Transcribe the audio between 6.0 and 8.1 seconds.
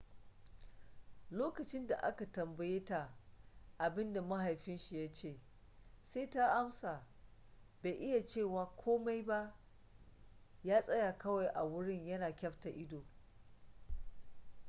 sai ta amsa bai